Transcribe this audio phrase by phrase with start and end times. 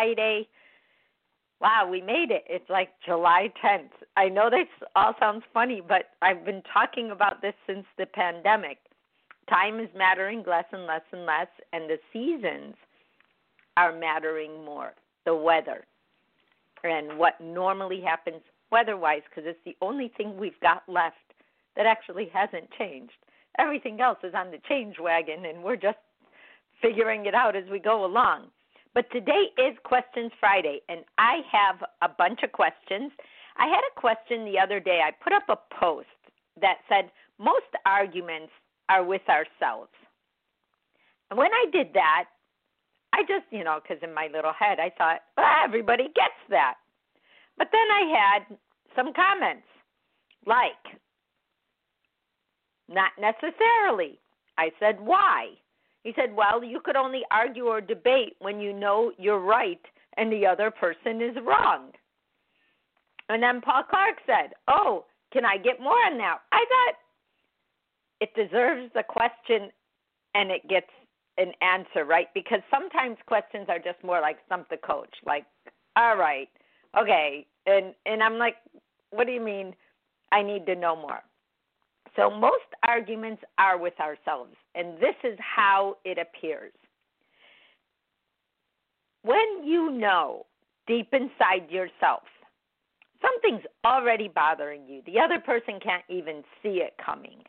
[0.00, 0.48] Friday.
[1.60, 2.44] Wow, we made it.
[2.48, 3.90] It's like July 10th.
[4.16, 8.78] I know this all sounds funny, but I've been talking about this since the pandemic.
[9.50, 12.76] Time is mattering less and less and less, and the seasons
[13.76, 14.94] are mattering more.
[15.26, 15.84] The weather
[16.82, 18.40] and what normally happens
[18.72, 21.16] weather wise, because it's the only thing we've got left
[21.76, 23.12] that actually hasn't changed.
[23.58, 25.98] Everything else is on the change wagon, and we're just
[26.80, 28.46] figuring it out as we go along.
[28.94, 33.12] But today is Questions Friday, and I have a bunch of questions.
[33.56, 35.00] I had a question the other day.
[35.04, 36.08] I put up a post
[36.60, 38.52] that said, Most arguments
[38.88, 39.92] are with ourselves.
[41.30, 42.24] And when I did that,
[43.12, 46.74] I just, you know, because in my little head, I thought, well, everybody gets that.
[47.56, 48.58] But then I had
[48.96, 49.66] some comments
[50.46, 50.98] like,
[52.88, 54.18] not necessarily.
[54.58, 55.50] I said, why?
[56.02, 59.80] He said, well, you could only argue or debate when you know you're right
[60.16, 61.90] and the other person is wrong.
[63.28, 66.38] And then Paul Clark said, oh, can I get more on that?
[66.52, 66.94] I thought
[68.20, 69.70] it deserves the question
[70.34, 70.90] and it gets
[71.38, 72.26] an answer, right?
[72.34, 75.44] Because sometimes questions are just more like stump the coach, like,
[75.96, 76.48] all right,
[76.98, 77.46] okay.
[77.66, 78.56] And and I'm like,
[79.10, 79.74] what do you mean
[80.32, 81.20] I need to know more?
[82.16, 86.72] So most arguments are with ourselves, and this is how it appears.
[89.22, 90.46] When you know
[90.86, 92.22] deep inside yourself
[93.20, 97.42] something's already bothering you, the other person can't even see it coming,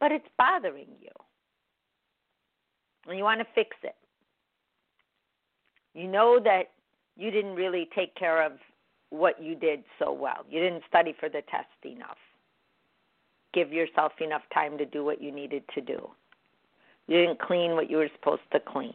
[0.00, 1.10] but it's bothering you,
[3.06, 3.94] and you want to fix it.
[5.94, 6.72] You know that
[7.16, 8.52] you didn't really take care of
[9.10, 10.44] what you did so well.
[10.50, 12.18] You didn't study for the test enough
[13.56, 16.10] give yourself enough time to do what you needed to do.
[17.06, 18.94] You didn't clean what you were supposed to clean.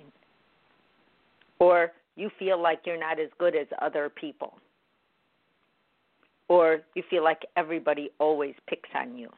[1.58, 4.54] Or you feel like you're not as good as other people.
[6.48, 9.30] Or you feel like everybody always picks on you.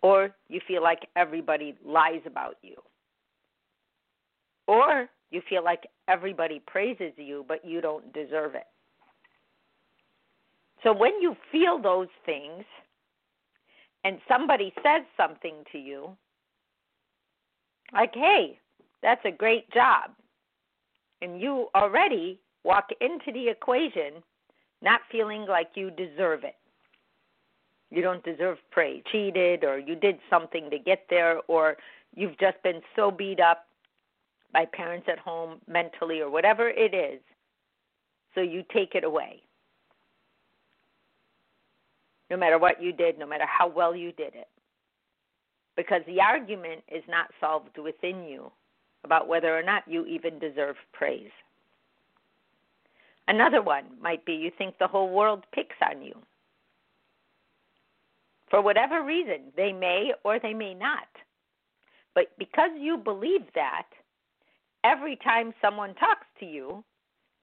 [0.00, 2.76] Or you feel like everybody lies about you.
[4.66, 8.66] Or you feel like everybody praises you, but you don't deserve it.
[10.84, 12.64] So when you feel those things,
[14.04, 16.16] and somebody says something to you,
[17.92, 18.58] like, hey,
[19.02, 20.10] that's a great job,
[21.22, 24.22] and you already walk into the equation
[24.82, 26.56] not feeling like you deserve it.
[27.90, 31.76] You don't deserve praise, cheated, or you did something to get there, or
[32.14, 33.66] you've just been so beat up
[34.52, 37.20] by parents at home mentally, or whatever it is.
[38.34, 39.42] So you take it away
[42.30, 44.48] no matter what you did, no matter how well you did it.
[45.76, 48.50] Because the argument is not solved within you
[49.04, 51.30] about whether or not you even deserve praise.
[53.28, 56.14] Another one might be you think the whole world picks on you.
[58.50, 61.08] For whatever reason, they may or they may not.
[62.14, 63.86] But because you believe that,
[64.84, 66.82] every time someone talks to you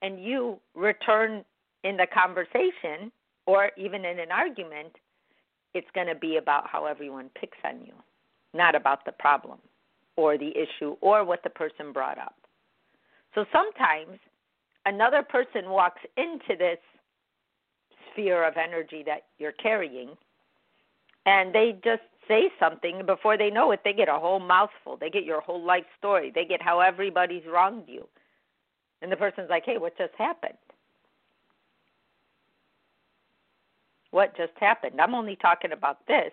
[0.02, 1.44] and you return
[1.84, 3.12] in the conversation
[3.46, 4.92] or even in an argument,
[5.74, 7.92] it's going to be about how everyone picks on you,
[8.54, 9.58] not about the problem
[10.16, 12.34] or the issue or what the person brought up.
[13.34, 14.18] So sometimes
[14.86, 16.78] another person walks into this
[18.10, 20.10] sphere of energy that you're carrying
[21.26, 24.96] and they just say something before they know it they get a whole mouthful.
[24.96, 26.32] They get your whole life story.
[26.34, 28.08] They get how everybody's wronged you.
[29.02, 30.56] And the person's like hey what just happened
[34.16, 34.98] what just happened.
[34.98, 36.32] I'm only talking about this.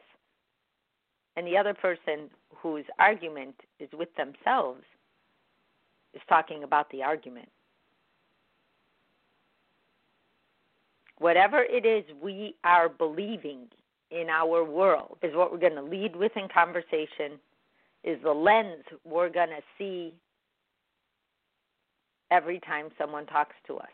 [1.35, 4.83] And the other person whose argument is with themselves
[6.13, 7.49] is talking about the argument.
[11.17, 13.67] Whatever it is we are believing
[14.11, 17.37] in our world is what we're going to lead with in conversation,
[18.05, 20.13] is the lens we're going to see
[22.31, 23.87] every time someone talks to us.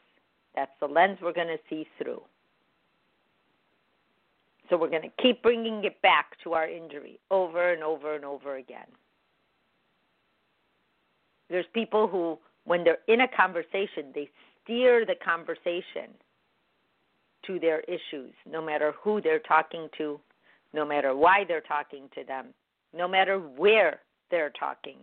[0.55, 2.21] That's the lens we're going to see through.
[4.69, 8.23] So we're going to keep bringing it back to our injury over and over and
[8.23, 8.85] over again.
[11.49, 14.29] There's people who, when they're in a conversation, they
[14.63, 16.13] steer the conversation
[17.47, 20.19] to their issues, no matter who they're talking to,
[20.73, 22.47] no matter why they're talking to them,
[22.93, 24.97] no matter where they're talking.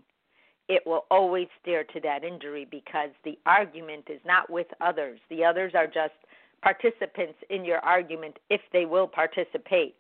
[0.68, 5.18] It will always steer to that injury because the argument is not with others.
[5.30, 6.14] The others are just
[6.62, 9.96] participants in your argument if they will participate.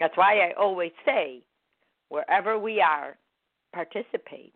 [0.00, 1.42] That's why I always say,
[2.08, 3.16] wherever we are,
[3.72, 4.52] participate.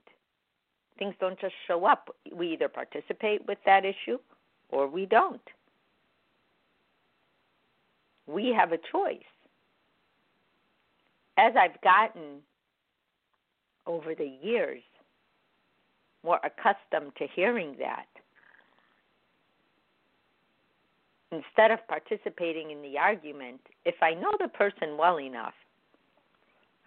[0.98, 2.14] Things don't just show up.
[2.34, 4.18] We either participate with that issue
[4.68, 5.40] or we don't.
[8.26, 9.18] We have a choice.
[11.38, 12.40] As I've gotten
[13.86, 14.82] over the years
[16.22, 18.06] more accustomed to hearing that,
[21.32, 25.54] instead of participating in the argument, if I know the person well enough,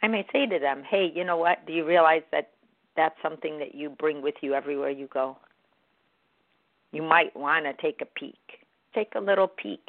[0.01, 1.66] I may say to them, hey, you know what?
[1.66, 2.50] Do you realize that
[2.95, 5.38] that's something that you bring with you everywhere you go?
[6.92, 8.38] You might want to take a peek.
[8.94, 9.81] Take a little peek.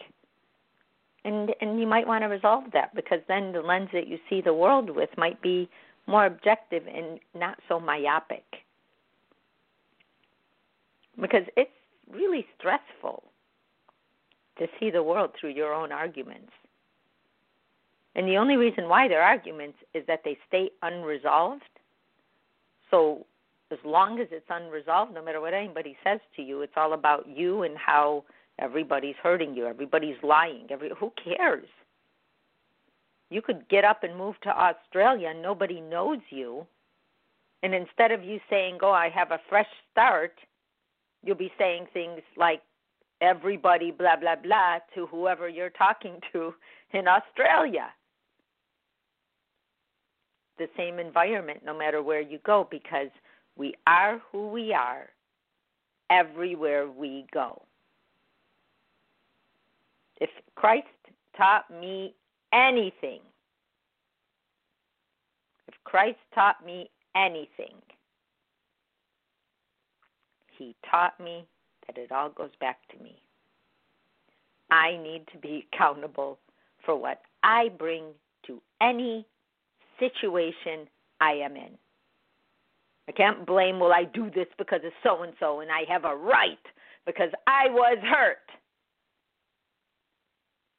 [1.25, 4.41] And and you might want to resolve that because then the lens that you see
[4.41, 5.69] the world with might be
[6.06, 8.45] more objective and not so myopic.
[11.21, 11.71] Because it's
[12.11, 13.23] really stressful
[14.59, 16.53] to see the world through your own arguments.
[18.15, 21.62] And the only reason why they're arguments is that they stay unresolved.
[22.91, 23.27] So
[23.73, 27.27] as long as it's unresolved, no matter what anybody says to you, it's all about
[27.29, 28.25] you and how
[28.59, 30.67] everybody's hurting you, everybody's lying.
[30.71, 31.67] Every who cares?
[33.31, 36.67] You could get up and move to Australia and nobody knows you.
[37.65, 40.39] And instead of you saying, "Oh, I have a fresh start,"
[41.25, 42.62] you'll be saying things like
[43.25, 46.55] everybody blah blah blah to whoever you're talking to
[46.93, 47.88] in Australia
[50.59, 53.09] the same environment no matter where you go because
[53.56, 55.09] we are who we are
[56.11, 57.62] everywhere we go.
[60.20, 60.87] If Christ
[61.37, 62.15] taught me
[62.53, 63.20] anything,
[65.67, 67.75] if Christ taught me anything,
[70.56, 71.47] he taught me
[71.86, 73.20] that it all goes back to me.
[74.70, 76.38] I need to be accountable
[76.84, 78.04] for what I bring
[78.46, 79.26] to any
[79.98, 80.88] situation
[81.20, 81.78] I am in.
[83.08, 86.04] I can't blame, well, I do this because of so and so, and I have
[86.04, 86.58] a right
[87.06, 88.38] because I was hurt.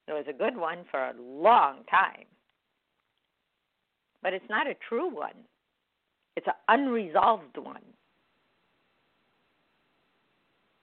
[0.08, 2.26] It was a good one for a long time.
[4.22, 5.46] But it's not a true one,
[6.36, 7.84] it's an unresolved one.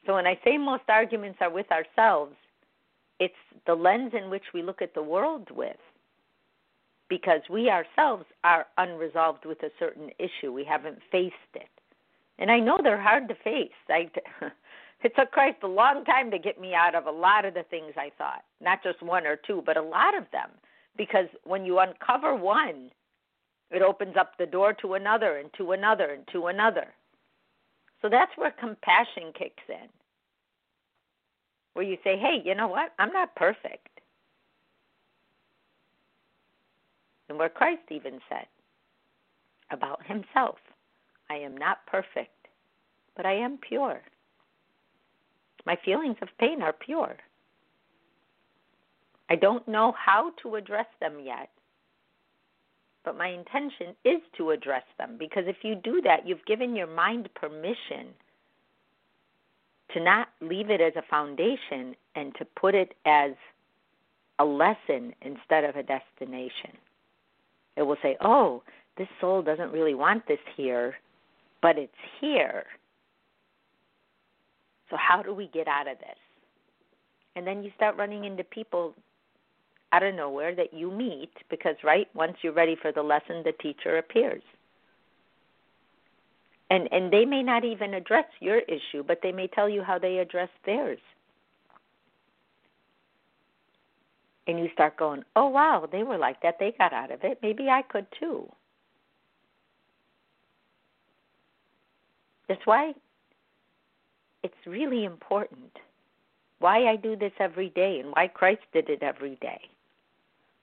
[0.07, 2.35] So when I say most arguments are with ourselves,
[3.21, 3.35] it's
[3.67, 5.77] the lens in which we look at the world with
[7.09, 10.51] because we ourselves are unresolved with a certain issue.
[10.51, 11.69] We haven't faced it.
[12.39, 13.71] And I know they're hard to face.
[13.91, 14.11] I,
[15.03, 17.65] it took Christ a long time to get me out of a lot of the
[17.65, 20.49] things I thought, not just one or two, but a lot of them.
[20.97, 22.91] Because when you uncover one,
[23.71, 26.89] it opens up the door to another and to another and to another.
[28.03, 29.89] So that's where compassion kicks in.
[31.75, 32.93] Where you say, hey, you know what?
[32.99, 33.89] I'm not perfect.
[37.33, 38.47] and where Christ even said
[39.71, 40.57] about himself,
[41.31, 42.49] I am not perfect,
[43.17, 44.03] but I am pure.
[45.65, 47.17] My feelings of pain are pure.
[49.31, 51.49] I don't know how to address them yet,
[53.05, 56.87] but my intention is to address them because if you do that, you've given your
[56.87, 58.09] mind permission
[59.93, 63.33] to not leave it as a foundation and to put it as
[64.39, 66.77] a lesson instead of a destination.
[67.77, 68.63] It will say, oh,
[68.97, 70.95] this soul doesn't really want this here,
[71.61, 72.65] but it's here.
[74.91, 76.19] So, how do we get out of this?
[77.35, 78.95] And then you start running into people
[79.93, 83.53] out of nowhere that you meet because, right, once you're ready for the lesson, the
[83.61, 84.43] teacher appears.
[86.71, 89.99] And, and they may not even address your issue, but they may tell you how
[89.99, 90.99] they address theirs.
[94.47, 96.57] and you start going, oh, wow, they were like that.
[96.59, 97.39] They got out of it.
[97.43, 98.51] Maybe I could too.
[102.49, 102.93] That's why
[104.43, 105.71] it's really important.
[106.59, 109.61] Why I do this every day and why Christ did it every day.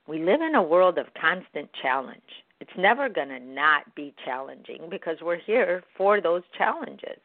[0.09, 2.43] We live in a world of constant challenge.
[2.59, 7.19] It's never going to not be challenging because we're here for those challenges.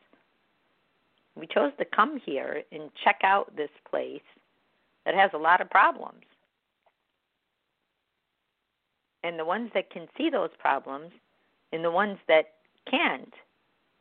[1.34, 4.20] We chose to come here and check out this place
[5.06, 6.24] that has a lot of problems.
[9.22, 11.10] And the ones that can see those problems
[11.72, 12.52] and the ones that
[12.90, 13.32] can't,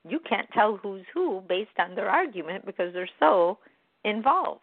[0.05, 3.59] you can't tell who's who based on their argument because they're so
[4.03, 4.59] involved.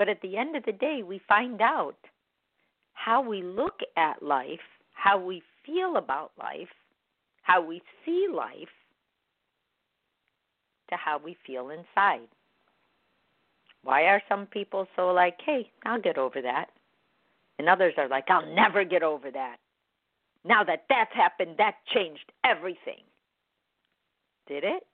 [0.00, 1.98] But at the end of the day, we find out
[2.94, 4.58] how we look at life,
[4.94, 6.70] how we feel about life,
[7.42, 8.70] how we see life,
[10.88, 12.28] to how we feel inside.
[13.82, 16.70] Why are some people so like, hey, I'll get over that?
[17.58, 19.58] And others are like, I'll never get over that.
[20.46, 23.04] Now that that's happened, that changed everything.
[24.48, 24.86] Did it?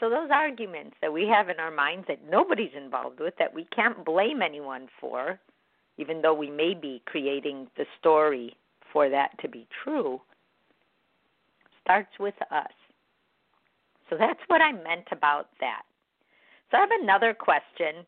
[0.00, 3.66] So, those arguments that we have in our minds that nobody's involved with, that we
[3.66, 5.38] can't blame anyone for,
[5.98, 8.56] even though we may be creating the story
[8.90, 10.18] for that to be true,
[11.82, 12.72] starts with us.
[14.08, 15.82] So, that's what I meant about that.
[16.70, 18.06] So, I have another question.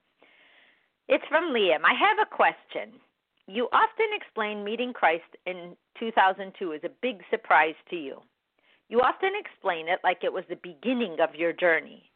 [1.09, 1.85] It's from Liam.
[1.85, 2.99] I have a question.
[3.47, 8.23] You often explain meeting Christ in 2002 as a big surprise to you.
[8.93, 12.11] You often explain it like it was the beginning of your journey.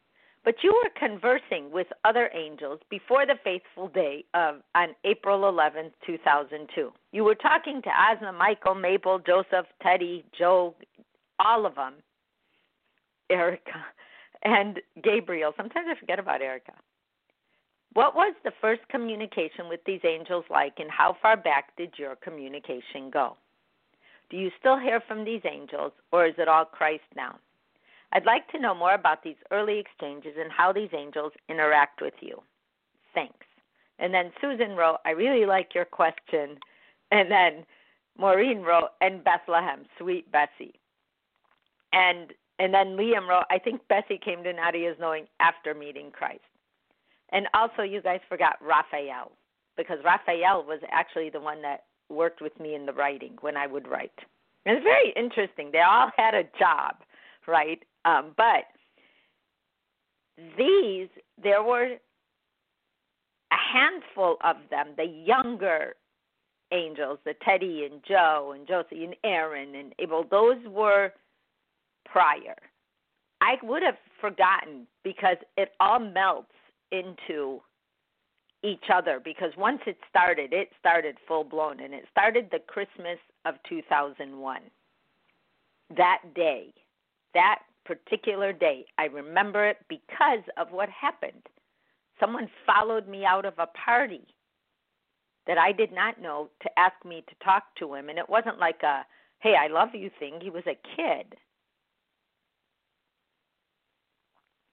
[0.44, 5.90] But you were conversing with other angels before the faithful day of on April 11,
[6.06, 6.92] 2002.
[7.12, 10.74] You were talking to Asma, Michael, Mabel, Joseph, Teddy, Joe,
[11.40, 11.94] all of them,
[13.30, 13.86] Erica,
[14.42, 15.54] and Gabriel.
[15.56, 16.74] Sometimes I forget about Erica.
[17.94, 22.16] What was the first communication with these angels like, and how far back did your
[22.16, 23.38] communication go?
[24.30, 27.38] Do you still hear from these angels, or is it all Christ now?
[28.12, 32.14] I'd like to know more about these early exchanges and how these angels interact with
[32.20, 32.42] you.
[33.14, 33.46] Thanks.
[33.98, 36.58] And then Susan wrote, I really like your question.
[37.10, 37.64] And then
[38.18, 40.74] Maureen wrote, and Bethlehem, sweet Bessie.
[41.92, 46.40] And and then Liam wrote, I think Bessie came to Nadia's knowing after meeting Christ.
[47.30, 49.32] And also, you guys forgot Raphael,
[49.76, 53.66] because Raphael was actually the one that worked with me in the writing when I
[53.66, 54.18] would write.
[54.64, 55.70] And it's very interesting.
[55.72, 56.96] They all had a job,
[57.46, 57.82] right?
[58.04, 58.64] Um, but
[60.58, 61.08] these,
[61.42, 61.96] there were
[63.52, 65.94] a handful of them, the younger
[66.72, 71.12] angels, the Teddy and Joe and Josie and Aaron and Abel, those were
[72.04, 72.56] prior.
[73.40, 76.50] I would have forgotten because it all melts
[76.90, 77.60] into
[78.62, 83.18] each other because once it started, it started full blown and it started the Christmas
[83.44, 84.60] of 2001.
[85.96, 86.72] That day,
[87.34, 91.42] that particular day, I remember it because of what happened.
[92.18, 94.26] Someone followed me out of a party
[95.46, 98.08] that I did not know to ask me to talk to him.
[98.08, 99.06] And it wasn't like a,
[99.38, 100.40] hey, I love you thing.
[100.40, 101.36] He was a kid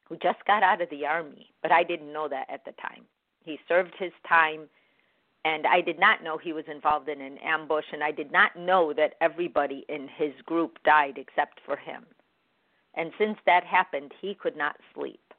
[0.10, 3.04] who just got out of the army, but I didn't know that at the time.
[3.44, 4.70] He served his time,
[5.46, 8.56] and I did not know he was involved in an ambush, and I did not
[8.56, 12.06] know that everybody in his group died except for him.
[12.96, 15.34] And since that happened, he could not sleep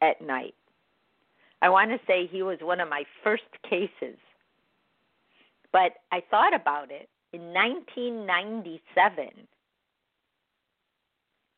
[0.00, 0.54] at night.
[1.62, 4.18] I want to say he was one of my first cases.
[5.72, 7.08] But I thought about it.
[7.32, 9.30] In 1997,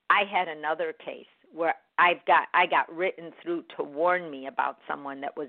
[0.08, 4.78] I had another case where I've got I got written through to warn me about
[4.88, 5.48] someone that was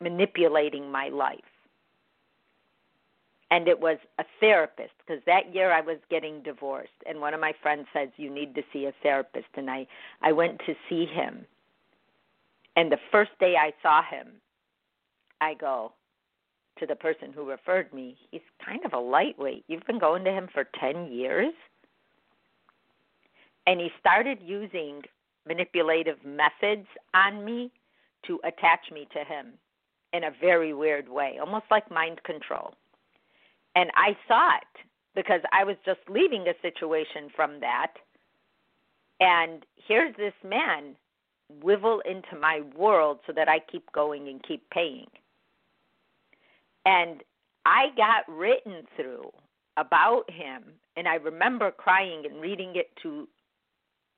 [0.00, 1.40] manipulating my life.
[3.52, 7.40] And it was a therapist because that year I was getting divorced and one of
[7.40, 9.86] my friends says you need to see a therapist and I
[10.22, 11.44] I went to see him.
[12.76, 14.28] And the first day I saw him,
[15.40, 15.92] I go
[16.78, 19.64] to the person who referred me, he's kind of a lightweight.
[19.68, 21.52] You've been going to him for 10 years?
[23.70, 25.00] And he started using
[25.46, 27.70] manipulative methods on me
[28.26, 29.52] to attach me to him
[30.12, 32.74] in a very weird way, almost like mind control.
[33.76, 37.92] And I saw it because I was just leaving a situation from that.
[39.20, 40.96] And here's this man
[41.62, 45.06] wivel into my world so that I keep going and keep paying.
[46.86, 47.22] And
[47.66, 49.30] I got written through
[49.76, 50.64] about him,
[50.96, 53.28] and I remember crying and reading it to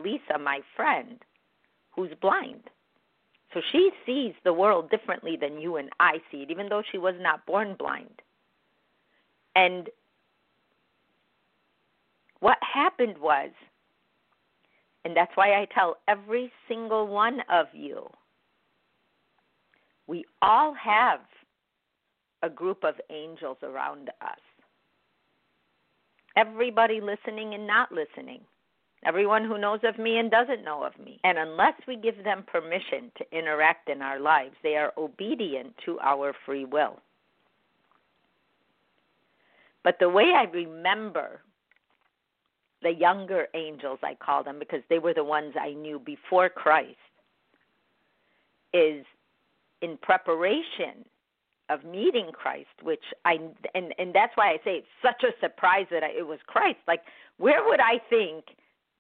[0.03, 1.19] Lisa, my friend,
[1.91, 2.63] who's blind.
[3.55, 6.99] So she sees the world differently than you and I see it, even though she
[6.99, 8.23] was not born blind.
[9.57, 9.91] And
[12.41, 13.51] what happened was,
[15.05, 18.09] and that's why I tell every single one of you
[20.07, 21.21] We all have
[22.43, 24.39] a group of angels around us.
[26.37, 28.41] Everybody listening and not listening.
[29.05, 31.19] Everyone who knows of me and doesn't know of me.
[31.25, 35.99] And unless we give them permission to interact in our lives, they are obedient to
[36.01, 37.01] our free will.
[39.83, 41.41] But the way I remember
[42.83, 46.97] the younger angels, I call them, because they were the ones I knew before Christ,
[48.73, 49.05] is
[49.83, 51.05] in preparation
[51.69, 53.39] of meeting Christ, which I
[53.75, 56.79] and and that's why I say it's such a surprise that I, it was Christ.
[56.87, 57.03] Like,
[57.39, 58.45] where would I think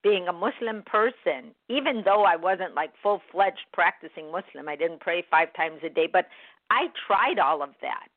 [0.02, 5.00] being a Muslim person, even though I wasn't like full fledged practicing Muslim, I didn't
[5.00, 6.26] pray five times a day, but
[6.70, 8.08] I tried all of that.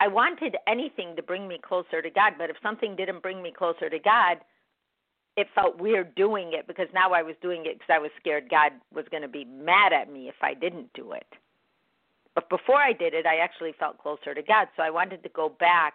[0.00, 3.52] I wanted anything to bring me closer to God, but if something didn't bring me
[3.56, 4.38] closer to God,
[5.36, 8.48] it felt weird doing it because now I was doing it because I was scared
[8.50, 11.26] God was going to be mad at me if I didn't do it.
[12.34, 15.28] But before I did it, I actually felt closer to God, so I wanted to
[15.30, 15.94] go back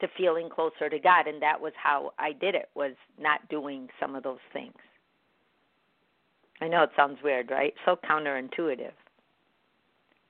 [0.00, 3.88] to feeling closer to God, and that was how I did it was not doing
[3.98, 4.74] some of those things.
[6.60, 7.74] I know it sounds weird, right?
[7.84, 8.92] So counterintuitive.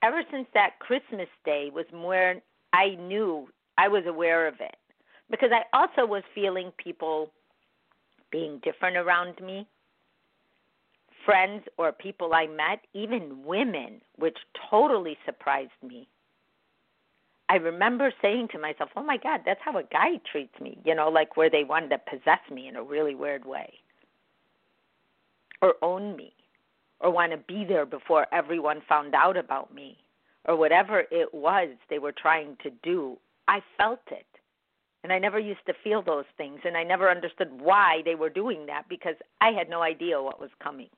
[0.03, 2.37] Ever since that Christmas day was more
[2.73, 4.77] I knew I was aware of it
[5.31, 7.31] because I also was feeling people
[8.31, 9.67] being different around me,
[11.25, 14.37] friends or people I met, even women, which
[14.71, 16.09] totally surprised me.
[17.49, 20.95] I remember saying to myself, "Oh my God, that's how a guy treats me," you
[20.95, 23.81] know, like where they wanted to possess me in a really weird way,
[25.63, 26.33] or own me,
[27.01, 29.99] or want to be there before everyone found out about me.
[30.49, 34.27] Or whatever it was they were trying to do, I felt it.
[35.03, 38.31] And I never used to feel those things, and I never understood why they were
[38.31, 40.91] doing that because I had no idea what was coming.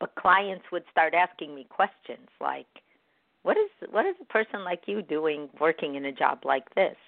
[0.00, 2.66] But clients would start asking me questions like,
[3.48, 6.98] "What is what is a person like you doing working in a job like this?"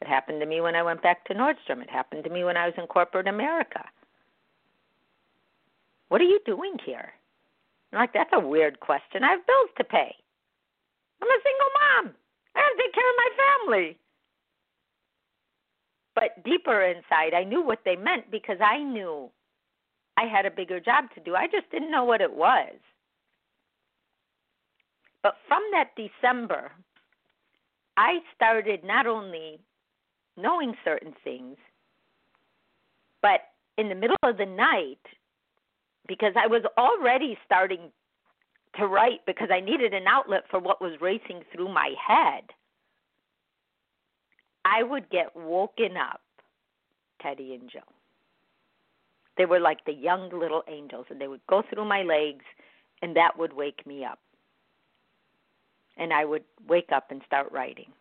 [0.00, 1.80] It happened to me when I went back to Nordstrom.
[1.80, 3.88] It happened to me when I was in corporate America.
[6.08, 7.12] What are you doing here?
[7.92, 9.22] I'm like, that's a weird question.
[9.22, 10.16] I have bills to pay.
[11.22, 12.14] I'm a single mom.
[12.56, 13.98] I have to take care of my family.
[16.16, 19.30] But deeper inside, I knew what they meant because I knew
[20.16, 21.36] I had a bigger job to do.
[21.36, 22.74] I just didn't know what it was.
[25.22, 26.72] But from that December,
[27.96, 29.58] I started not only
[30.36, 31.56] knowing certain things,
[33.22, 33.40] but
[33.76, 35.00] in the middle of the night,
[36.06, 37.90] because I was already starting
[38.76, 42.44] to write because I needed an outlet for what was racing through my head.
[44.64, 46.20] I would get woken up,
[47.20, 47.80] Teddy and Joe.
[49.36, 52.44] They were like the young little angels, and they would go through my legs,
[53.02, 54.18] and that would wake me up.
[55.98, 57.92] And I would wake up and start writing.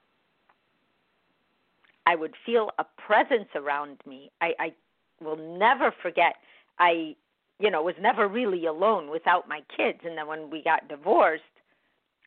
[2.05, 4.31] I would feel a presence around me.
[4.39, 4.73] I, I
[5.19, 6.35] will never forget.
[6.79, 7.15] I
[7.59, 9.99] you know, was never really alone without my kids.
[10.03, 11.43] And then when we got divorced,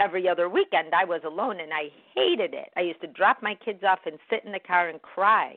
[0.00, 2.70] every other weekend I was alone and I hated it.
[2.76, 5.56] I used to drop my kids off and sit in the car and cry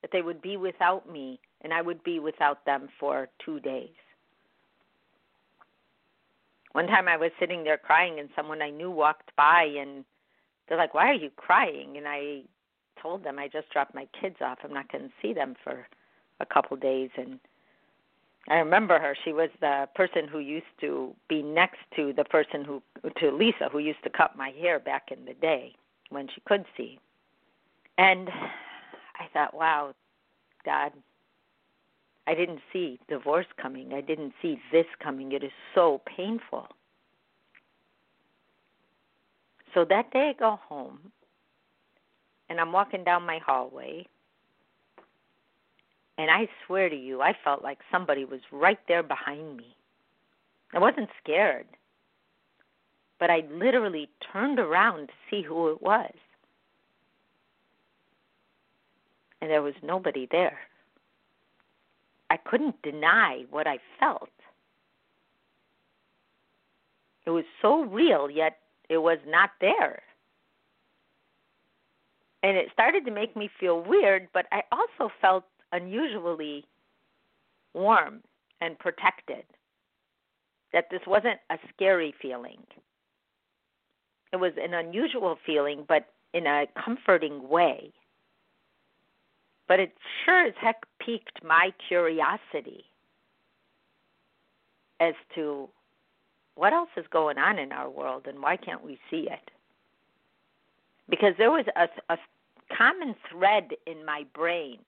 [0.00, 3.90] that they would be without me and I would be without them for two days.
[6.72, 10.04] One time I was sitting there crying and someone I knew walked by and
[10.68, 11.96] they're like, Why are you crying?
[11.96, 12.42] And I
[13.00, 14.58] told them I just dropped my kids off.
[14.62, 15.86] I'm not going to see them for
[16.40, 17.38] a couple days and
[18.48, 19.14] I remember her.
[19.24, 22.82] She was the person who used to be next to the person who
[23.20, 25.74] to Lisa who used to cut my hair back in the day
[26.10, 26.98] when she could see.
[27.98, 29.94] And I thought, wow,
[30.64, 30.92] God,
[32.28, 33.94] I didn't see divorce coming.
[33.94, 35.32] I didn't see this coming.
[35.32, 36.68] It is so painful.
[39.72, 40.98] So that day I go home
[42.50, 44.06] and I'm walking down my hallway
[46.18, 49.74] and I swear to you, I felt like somebody was right there behind me.
[50.74, 51.66] I wasn't scared,
[53.18, 56.12] but I literally turned around to see who it was.
[59.40, 60.58] And there was nobody there.
[62.30, 64.30] I couldn't deny what I felt.
[67.26, 70.02] It was so real, yet it was not there.
[72.42, 76.64] And it started to make me feel weird, but I also felt unusually
[77.74, 78.22] warm
[78.60, 79.44] and protected.
[80.72, 82.58] That this wasn't a scary feeling.
[84.32, 87.92] It was an unusual feeling, but in a comforting way.
[89.68, 89.92] But it
[90.24, 92.84] sure as heck piqued my curiosity
[94.98, 95.68] as to
[96.54, 99.50] what else is going on in our world and why can't we see it?
[101.08, 102.18] Because there was a, a
[102.76, 104.78] common thread in my brain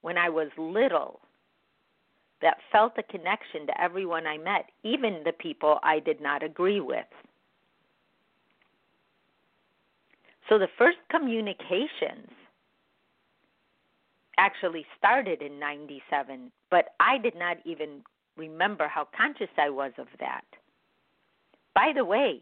[0.00, 1.20] when I was little
[2.42, 6.80] that felt a connection to everyone I met, even the people I did not agree
[6.80, 7.06] with.
[10.48, 12.30] So the first communications
[14.38, 18.02] actually started in 97, but I did not even
[18.36, 20.44] remember how conscious I was of that.
[21.74, 22.40] By the way,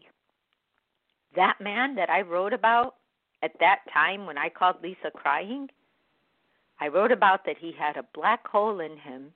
[1.35, 2.95] that man that I wrote about
[3.43, 5.69] at that time when I called Lisa crying,
[6.79, 9.31] I wrote about that he had a black hole in him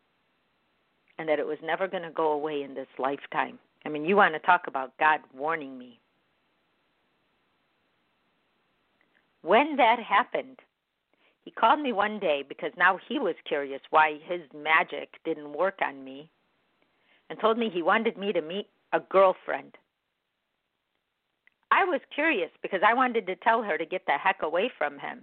[1.17, 3.59] and that it was never going to go away in this lifetime.
[3.85, 5.99] I mean, you want to talk about God warning me.
[9.41, 10.57] When that happened,
[11.49, 15.79] he called me one day because now he was curious why his magic didn't work
[15.83, 16.29] on me
[17.27, 19.75] and told me he wanted me to meet a girlfriend.
[21.71, 24.99] I was curious because I wanted to tell her to get the heck away from
[24.99, 25.21] him.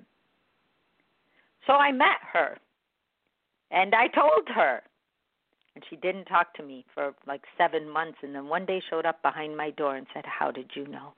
[1.65, 2.59] So I met her
[3.71, 4.83] and I told her.
[5.77, 9.07] And she didn't talk to me for like seven months and then one day showed
[9.07, 11.13] up behind my door and said, How did you know?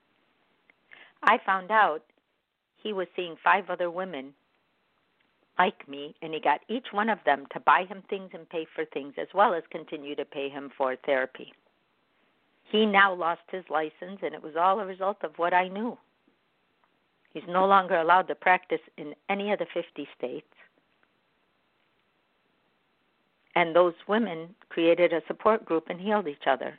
[1.23, 2.03] I found out
[2.77, 4.35] he was seeing five other women
[5.59, 8.66] like me, and he got each one of them to buy him things and pay
[8.75, 11.53] for things, as well as continue to pay him for therapy.
[12.71, 15.99] He now lost his license, and it was all a result of what I knew.
[17.33, 20.47] He's no longer allowed to practice in any of the 50 states.
[23.55, 26.79] And those women created a support group and healed each other.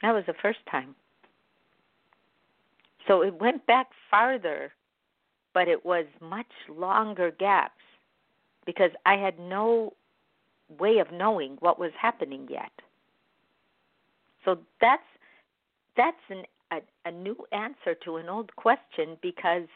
[0.00, 0.94] That was the first time.
[3.06, 4.72] So it went back farther
[5.54, 7.80] but it was much longer gaps
[8.66, 9.92] because I had no
[10.78, 12.72] way of knowing what was happening yet.
[14.44, 15.02] So that's
[15.96, 19.68] that's an, a, a new answer to an old question because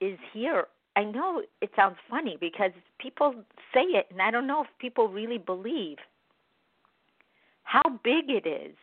[0.00, 0.66] is here.
[0.96, 3.34] I know it sounds funny because people
[3.72, 5.98] say it, and I don't know if people really believe
[7.62, 8.74] how big it is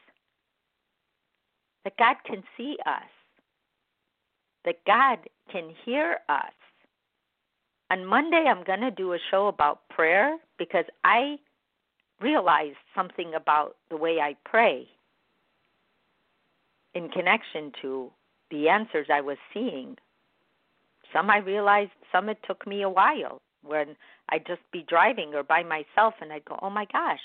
[1.84, 3.17] that God can see us
[4.68, 6.52] that God can hear us.
[7.90, 11.38] On Monday, I'm going to do a show about prayer because I
[12.20, 14.86] realized something about the way I pray
[16.94, 18.12] in connection to
[18.52, 19.96] the answers I was seeing.
[21.14, 23.96] Some I realized, some it took me a while when
[24.28, 27.22] I'd just be driving or by myself and I'd go, oh my gosh,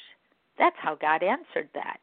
[0.61, 1.99] that's how God answered that.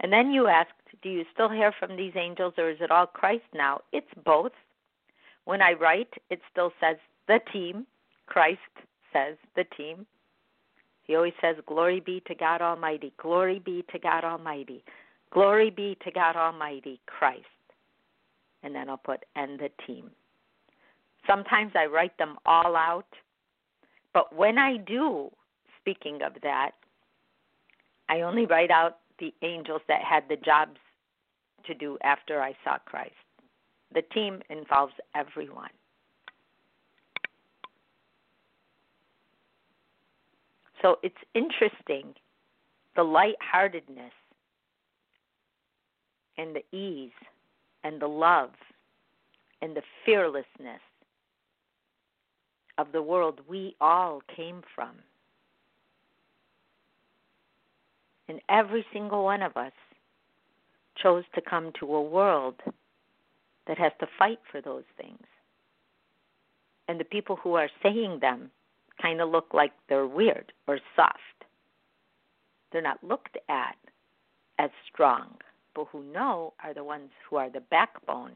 [0.00, 3.06] And then you asked, do you still hear from these angels or is it all
[3.06, 3.80] Christ now?
[3.92, 4.52] It's both.
[5.44, 6.96] When I write, it still says
[7.28, 7.86] the team.
[8.26, 8.58] Christ
[9.12, 10.06] says the team.
[11.04, 13.12] He always says, Glory be to God Almighty.
[13.18, 14.82] Glory be to God Almighty.
[15.30, 17.44] Glory be to God Almighty, Christ.
[18.62, 20.10] And then I'll put, and the team.
[21.26, 23.06] Sometimes I write them all out.
[24.14, 25.30] But when I do,
[25.80, 26.72] speaking of that,
[28.08, 30.78] I only write out the angels that had the jobs
[31.66, 33.12] to do after I saw Christ.
[33.92, 35.70] The team involves everyone.
[40.82, 42.14] So it's interesting
[42.96, 44.12] the lightheartedness
[46.36, 47.10] and the ease
[47.84, 48.50] and the love
[49.62, 50.80] and the fearlessness
[52.76, 54.90] of the world we all came from.
[58.28, 59.72] And every single one of us
[61.02, 62.56] chose to come to a world
[63.66, 65.26] that has to fight for those things.
[66.88, 68.50] And the people who are saying them
[69.00, 71.18] kind of look like they're weird or soft.
[72.72, 73.76] They're not looked at
[74.58, 75.36] as strong,
[75.74, 78.32] but who know are the ones who are the backbone.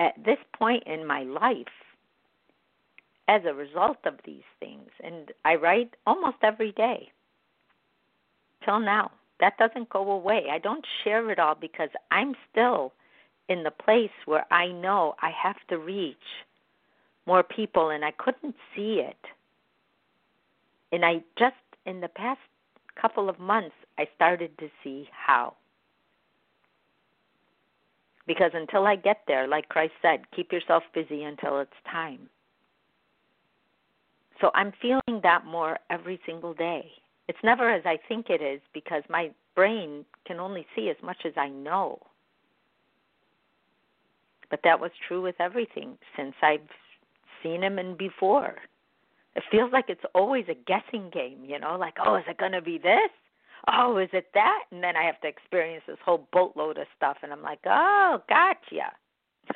[0.00, 1.66] At this point in my life,
[3.28, 4.88] as a result of these things.
[5.04, 7.12] And I write almost every day
[8.64, 9.10] till now.
[9.40, 10.46] That doesn't go away.
[10.50, 12.92] I don't share it all because I'm still
[13.48, 16.16] in the place where I know I have to reach
[17.26, 19.18] more people and I couldn't see it.
[20.92, 21.54] And I just,
[21.86, 22.40] in the past
[23.00, 25.54] couple of months, I started to see how.
[28.26, 32.28] Because until I get there, like Christ said, keep yourself busy until it's time.
[34.40, 36.90] So I'm feeling that more every single day.
[37.28, 41.18] It's never as I think it is because my brain can only see as much
[41.26, 41.98] as I know.
[44.50, 46.60] But that was true with everything since I've
[47.42, 48.56] seen him and before.
[49.36, 52.52] it feels like it's always a guessing game, you know, like, oh, is it going
[52.52, 53.10] to be this?
[53.70, 54.64] Oh, is it that?
[54.72, 58.22] And then I have to experience this whole boatload of stuff, and I'm like, oh,
[58.28, 58.92] gotcha.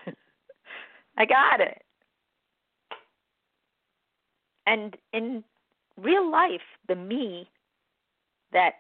[1.17, 1.83] I got it.
[4.67, 5.43] And in
[5.97, 7.49] real life, the me
[8.53, 8.75] that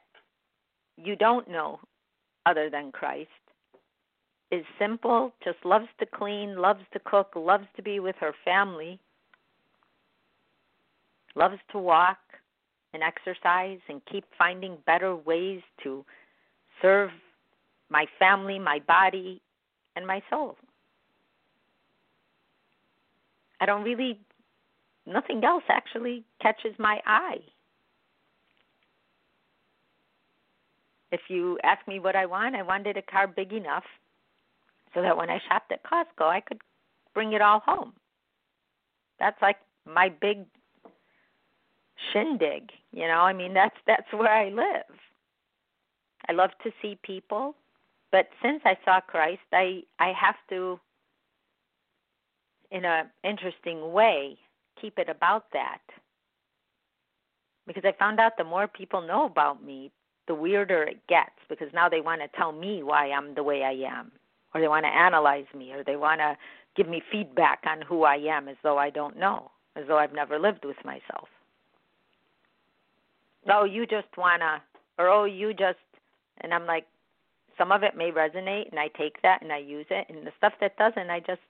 [0.97, 1.81] you don't know
[2.47, 3.29] other than Christ
[4.51, 8.99] is simple, just loves to clean, loves to cook, loves to be with her family,
[11.35, 12.19] loves to walk
[12.93, 16.05] and exercise and keep finding better ways to
[16.83, 17.11] serve
[17.89, 19.41] my family, my body,
[19.97, 20.57] and my soul.
[23.61, 24.19] I don't really,
[25.07, 27.41] nothing else actually catches my eye.
[31.13, 33.85] If you ask me what I want, I wanted a car big enough
[34.95, 36.61] so that when I shopped at Costco, I could
[37.15, 37.93] bring it all home.
[39.19, 40.47] That's like my big
[42.13, 43.21] shindig, you know?
[43.21, 44.97] I mean, that's that's where I live.
[46.29, 47.55] I love to see people,
[48.11, 50.81] but since I saw Christ, I I have to
[52.71, 54.39] in a interesting way
[54.81, 55.83] keep it about that.
[57.67, 59.93] Because I found out the more people know about me,
[60.29, 63.63] the weirder it gets because now they want to tell me why I'm the way
[63.63, 64.13] I am,
[64.55, 66.37] or they want to analyze me, or they want to
[66.77, 70.15] give me feedback on who I am as though I don't know, as though I've
[70.15, 71.29] never lived with myself.
[73.51, 74.63] Oh, you just want to,
[74.99, 75.79] or oh, you just,
[76.41, 76.87] and I'm like,
[77.59, 80.33] some of it may resonate, and I take that and I use it, and the
[80.39, 81.41] stuff that doesn't, I just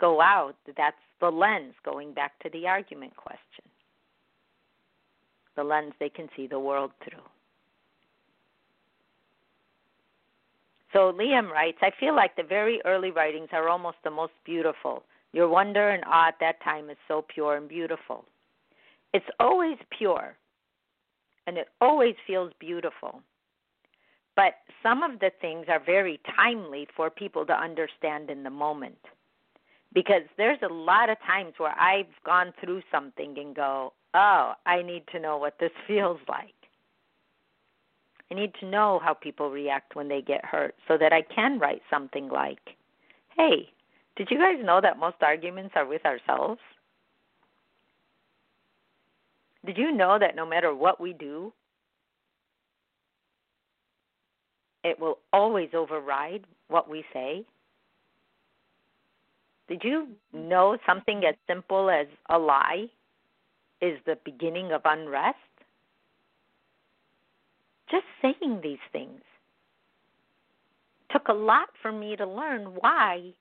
[0.00, 0.56] go out.
[0.76, 3.64] That's the lens going back to the argument question.
[5.54, 7.22] The lens they can see the world through.
[10.96, 15.02] So Liam writes, I feel like the very early writings are almost the most beautiful.
[15.34, 18.24] Your wonder and awe at that time is so pure and beautiful.
[19.12, 20.38] It's always pure,
[21.46, 23.20] and it always feels beautiful.
[24.36, 28.96] But some of the things are very timely for people to understand in the moment.
[29.92, 34.80] Because there's a lot of times where I've gone through something and go, oh, I
[34.80, 36.55] need to know what this feels like.
[38.30, 41.58] I need to know how people react when they get hurt so that I can
[41.58, 42.58] write something like,
[43.36, 43.68] hey,
[44.16, 46.60] did you guys know that most arguments are with ourselves?
[49.64, 51.52] Did you know that no matter what we do,
[54.84, 57.44] it will always override what we say?
[59.68, 62.86] Did you know something as simple as a lie
[63.80, 65.36] is the beginning of unrest?
[67.90, 69.20] Just saying these things
[71.10, 73.32] took a lot for me to learn why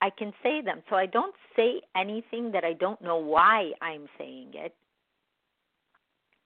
[0.00, 0.82] I can say them.
[0.90, 4.74] So I don't say anything that I don't know why I'm saying it.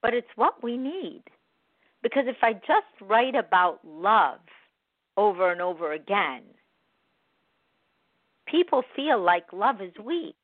[0.02, 1.22] But it's what we need.
[2.02, 4.38] Because if I just write about love
[5.16, 6.42] over and over again,
[8.46, 10.36] people feel like love is weak,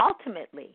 [0.00, 0.70] ultimately.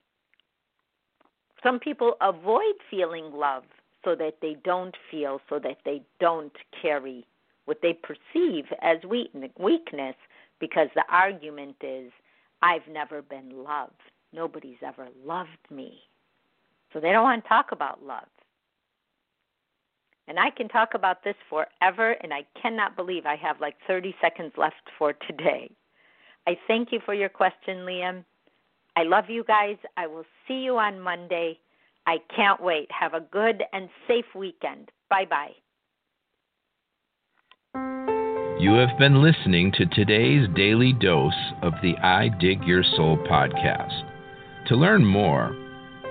[1.64, 3.64] Some people avoid feeling love
[4.04, 7.26] so that they don't feel, so that they don't carry
[7.66, 10.16] what they perceive as weakness
[10.60, 12.12] because the argument is,
[12.62, 13.94] I've never been loved.
[14.34, 16.00] Nobody's ever loved me.
[16.94, 18.28] So they don't want to talk about love.
[20.28, 24.16] And I can talk about this forever, and I cannot believe I have like 30
[24.22, 25.70] seconds left for today.
[26.48, 28.24] I thank you for your question, Liam.
[28.96, 29.78] I love you guys.
[29.98, 31.58] I will see you on Monday.
[32.06, 32.88] I can't wait.
[32.98, 34.90] Have a good and safe weekend.
[35.10, 35.52] Bye bye.
[38.60, 41.34] You have been listening to today's daily dose
[41.64, 44.04] of the I Dig Your Soul podcast.
[44.68, 45.56] To learn more,